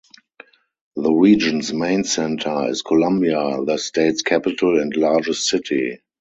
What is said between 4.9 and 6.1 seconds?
largest city.